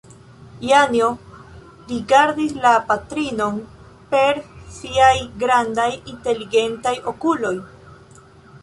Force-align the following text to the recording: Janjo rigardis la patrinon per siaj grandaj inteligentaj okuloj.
Janjo 0.67 1.09
rigardis 1.91 2.55
la 2.63 2.71
patrinon 2.87 3.61
per 4.15 4.41
siaj 4.79 5.15
grandaj 5.45 5.89
inteligentaj 6.15 6.97
okuloj. 7.15 7.55